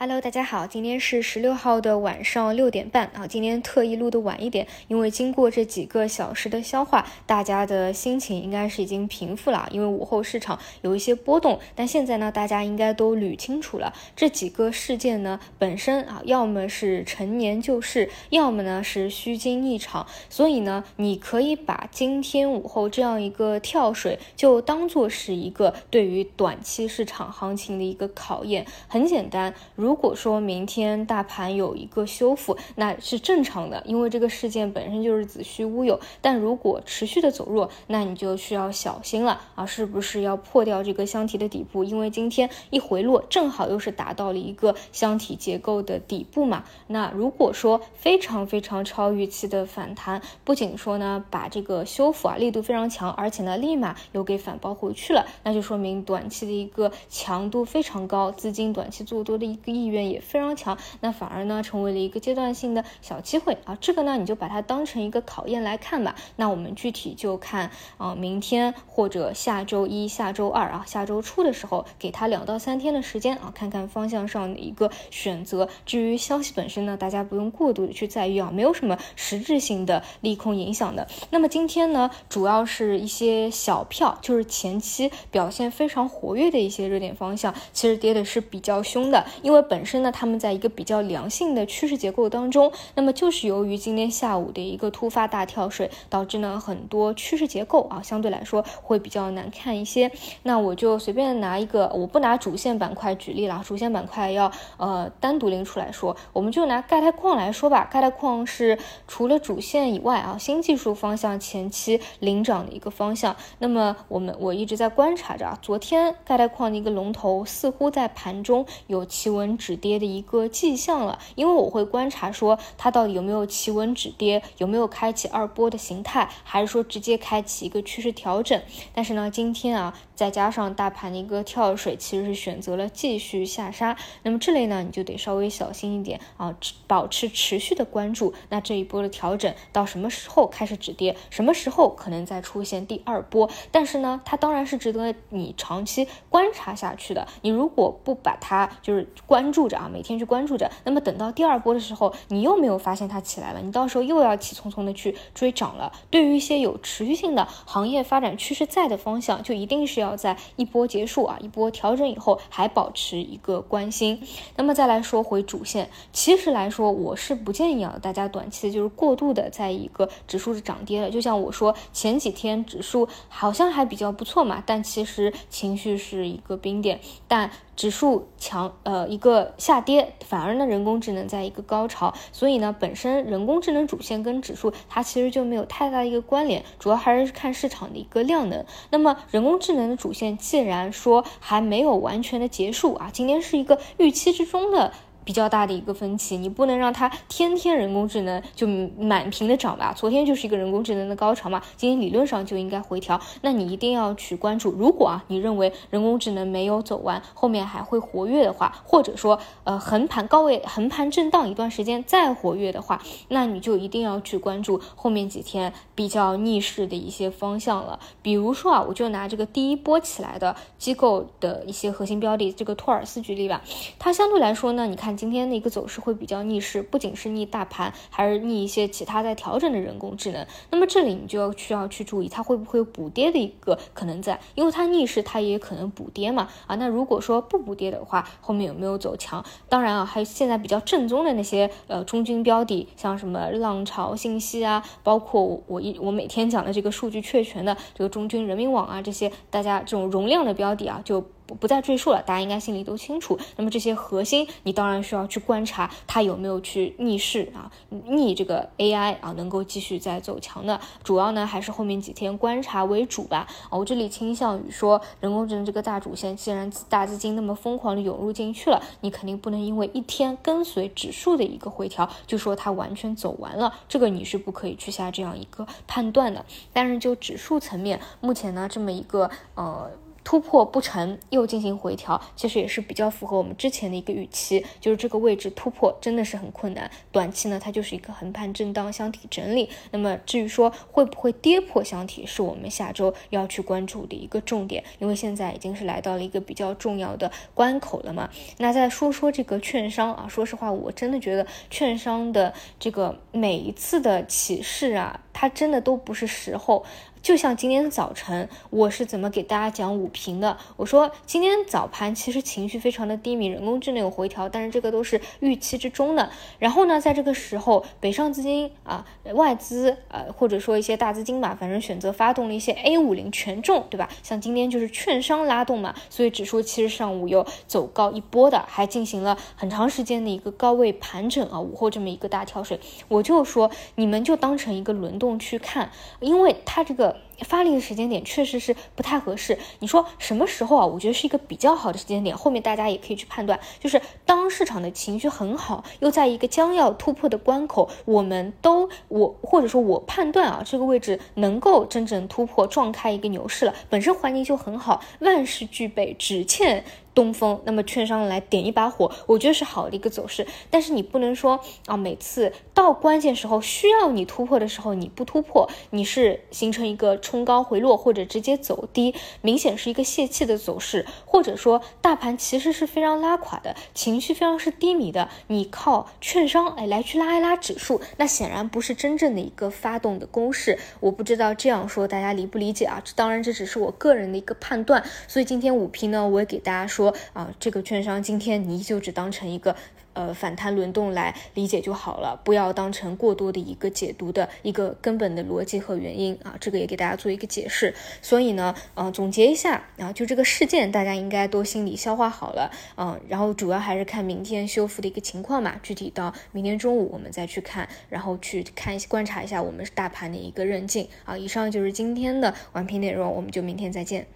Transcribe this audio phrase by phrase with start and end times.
[0.00, 3.26] Hello，大家好，今天是十六号的晚上六点半啊。
[3.26, 9.68] 今天特意录的晚一点，因为经过这几个小时的消化，大家的心情应该是已经平复了。
[9.72, 20.06] 因为午后市场有一些波动，但现在呢，大家应该都捋清楚了这几个事件呢本身啊，要么是陈年旧事，要么呢是虚惊一场。
[20.30, 28.64] 所以呢，你可以把今天午后这样一个跳水，就当做是一个对于短期市场行情的一个考验。
[28.86, 35.98] 很简单，如如果说明天大盘有一个修复，那是正常的，因为这个事件本身就是子虚乌有。
[36.20, 39.64] 但如果持续的走弱，那你就需要小心了啊！
[39.64, 41.84] 是不是要破掉这个箱体的底部？
[41.84, 46.64] 因为今天一回落，正好又是达到了一个箱体结构的底部嘛。
[46.88, 59.77] 那如果说非常非常超预期的反弹，不仅说呢把这个修复啊力度非常强，而且呢立马又给反包回去了，那就说明短期的一个强度非常高，资金短期做多的一个。
[59.78, 66.14] 意愿也非常强，那反而呢成为了一个阶段性的小机会啊，这个呢你就把它当成一个考验来看吧。
[66.36, 75.68] 那我们具体就看啊，明天或者下周一、下周二啊，下周初的时候，给它两到三天的时间啊，看看方向上的一个选择。
[75.84, 81.06] 至于消息本身呢，大家不用过度的去在意啊，没有什么实质性的利空影响的。
[81.30, 89.58] 那么今天呢，主要是一些小票，就是前期表现非常活跃的一些热点方向，其实跌的是比较凶的，因为。
[89.68, 100.10] 本身呢，他们在一个比较良性的趋势结构当中，那么就是由于今天下午的一个突发大跳水，导致呢很多趋势结构啊相对来说会比较难看一些。
[100.44, 107.86] 那我就随便拿一个，我不拿主线板块举例了，主线板块要呃单独拎出来说，我们就拿钙钛矿来说吧。
[107.90, 113.36] 钙钛矿是除了主线以外啊，新技术方向前期领涨的一个方向。
[113.58, 119.57] 那么我们我一直在观察着啊，昨天钙钛矿的一个龙头似乎在盘中有企稳。
[119.58, 128.62] 止跌的一个迹象了，因为我会观察说它到底有没有企稳止跌，有没有开启二波的形态，还是说直接开启一个趋势调整。
[128.94, 133.96] 但是呢，今天啊，再加上大盘的一个跳水，其实是选择了继续下杀。
[134.22, 136.56] 那么这类呢，你就得稍微小心一点啊，
[136.86, 138.32] 保持持续的关注。
[138.50, 143.50] 那这一波的调整到什么时候开始止跌，什么时候可能再出现第二波？
[143.72, 147.26] 但是呢，它当然是值得你长期观察下去的。
[147.42, 149.47] 你如果不把它就是关。
[149.48, 150.70] 关注着啊，每天去关注着。
[150.84, 155.90] 那么等到第二波的时候，你又没有发现它起来了，你到时候又要气匆匆的去追涨了。
[156.10, 164.22] 对于一些有持续性的行业发展趋势在的方向，就一定是要在一波结束啊，一波调整以后还保持一个关心。
[164.56, 171.08] 那么再来说回主线，其实来说我是不建议啊大家短期就是过度的在一个指数是涨跌的。
[171.08, 177.50] 就像我说前几天指数好像还比较不错嘛，但其实情绪是一个冰点，但。
[177.78, 188.64] 指数强，呃，一个下跌，反而呢，人工智能在一个高潮，所以呢，本身人工智能主线跟指数它其实就没有太大的一个关联，主要还是看市场的一个量能。
[188.90, 194.92] 那么人工智能的主线既然说还没有完全的结束啊，今天是一个预期之中的。
[195.28, 198.66] 比较大的一个分歧，你不能让它天天人工智能就
[198.98, 199.92] 满屏的涨吧？
[199.94, 203.20] 昨天就是一个人工智能的高潮嘛，今天理论上就应该回调。
[203.42, 218.00] 那你一定要去关注，如果啊你认为人工智能没有走完，后面还会活跃的话，或者说呃横盘高位横盘震荡一段时间再活跃的话，那你就一定要去关注后面几天比较逆势的一些方向了。
[218.22, 223.60] 比如说啊，我就拿这个第一波起来的机构的一些核心标的，这个托尔斯举例吧，
[223.98, 225.17] 它相对来说呢，你看。
[225.18, 230.46] 今天的一个走势会比较逆势，不仅是逆大盘，还是逆一些其他在调整的人工智能。
[230.70, 234.38] 那么这里你就要需要去注意，它会不会有补跌的一个可能在？
[234.54, 236.48] 因为它逆势，它也可能补跌嘛。
[236.68, 239.44] 啊，那如果说不补跌的话，后面有没有走强？
[239.68, 251.24] 当然啊，还有现在比较正宗的那些呃中军标的，像什么浪潮信息啊，包括我一我每天讲的这个数据确权的这个中军人民网啊，这些大家这种容量的标的啊，就。
[251.54, 253.38] 不再赘述了，大家应该心里都清楚。
[253.56, 257.70] 那么这些核心，你当然需要去观察它有没有去逆势啊，
[258.06, 260.80] 逆这个 AI 啊，能够继续再走强的。
[261.02, 263.46] 主要呢还是后面几天观察为主吧。
[263.70, 276.44] 啊，我这里倾向于说，人工智能这个大主线，既然大资金那么疯狂的涌入进去了，你肯定不能因为一天跟随指数的一个回调，就说它完全走完了，这个你是不可以去下这样一个判断的。
[276.72, 279.90] 但是就指数层面，目前呢这么一个呃。
[280.28, 286.90] 突破不成，又进行回调，其实也是比较符合我们之前的一个预期，就是这个位置突破真的是很困难。
[287.10, 289.70] 短期呢，它就是一个横盘震荡箱体整理。
[289.90, 298.28] 那么至于说会不会跌破箱体，是我们下周要去关注的一个重点，因为现在已经是来到了一个比较重要的关口了嘛。
[298.58, 306.84] 那再说说这个券商啊，说实话，我真的觉得券商的这个每一次的起势啊，它真的都不是时候。
[307.20, 310.56] 就像今天早晨，我是怎么给大家讲五评的？
[310.76, 316.30] 我说今天早盘其实情绪非常的低迷，人工智能有回调，但是这个都是预期之中的。
[316.60, 319.04] 然后呢，在这个时候，北上资金啊、
[319.34, 324.08] 外资呃，或者说一些大资金吧，反正选择发动了一些 A 五零权重，对吧？
[324.22, 332.78] 像今天就是券商拉动嘛，所以指数其实上午又走高一波的，还进行了很长时间的一个高位盘整啊，午后这么一个大跳水。
[333.08, 335.90] 我就说你们就当成一个轮动动去看，
[336.20, 337.16] 因为它这个。
[337.44, 339.58] 发力的时间点确实是不太合适。
[339.80, 340.86] 你说什么时候啊？
[340.86, 342.36] 我觉得是一个比较好的时间点。
[342.36, 356.84] 后面大家也可以去判断，就是当市场的情绪很好，又在一个将要突破的关口，我们都我或者说我判断啊，这个位置能够真正突破撞开一个牛市了，本身环境就很好，万事俱备，只欠。
[357.14, 360.46] 东风，那么券商来点一把火，我觉得是好的一个走势。
[360.70, 380.78] 但是你不能说啊，每次到关键时候需要你突破的时候你不突破，你是形成一个冲高回落或者直接走低，明显是一个泄气的走势，或者说大盘其实是非常拉垮的，情绪非常是低迷的，你靠券商哎来去拉一拉指数，那显然不是真正的一个发动的攻势。
[381.00, 383.02] 我不知道这样说大家理不理解啊？
[383.14, 385.04] 当然这只是我个人的一个判断。
[385.26, 387.12] 所以今天五批呢，我也给大家说。
[387.34, 389.74] 啊，这个券商今天你依旧只当成一个
[390.18, 396.56] 呃反弹轮动来理解就好了，不要当成过多的一个解读的一个根本的逻辑和原因啊。
[396.58, 397.94] 这个也给大家做一个解释。
[398.20, 403.16] 所以呢，呃，总结一下啊，就这个事件大家应该都心里消化好了啊。
[403.28, 411.38] 然后主要还是看明天修复的一个情况嘛，具体到明天中午我们再去看，然后去看观察一下我们大盘的一个韧劲啊。
[411.38, 414.26] 以上就是今天的完评内容，我们就明天再见。